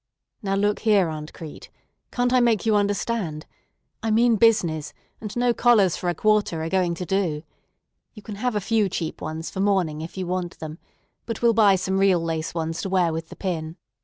"Now 0.41 0.55
look 0.55 0.79
here, 0.79 1.09
Aunt 1.09 1.31
Crete! 1.31 1.69
Can't 2.11 2.33
I 2.33 2.39
make 2.39 2.65
you 2.65 2.75
understand? 2.75 3.45
I 4.01 4.09
mean 4.09 4.35
business, 4.35 4.93
and 5.19 5.35
no 5.37 5.53
collars 5.53 5.95
for 5.95 6.09
a 6.09 6.15
quarter 6.15 6.63
are 6.63 6.69
going 6.69 6.95
to 6.95 7.05
do. 7.05 7.43
You 8.15 8.23
can 8.23 8.33
have 8.37 8.55
a 8.55 8.61
few 8.61 8.89
cheap 8.89 9.21
ones 9.21 9.51
for 9.51 9.59
morning 9.59 10.01
if 10.01 10.17
you 10.17 10.25
want 10.25 10.57
them, 10.57 10.79
but 11.27 11.43
we'll 11.43 11.53
buy 11.53 11.75
some 11.75 11.99
real 11.99 12.19
lace 12.19 12.55
ones 12.55 12.81
to 12.81 12.89
wear 12.89 13.13
with 13.13 13.29
the 13.29 13.35
pin. 13.35 13.77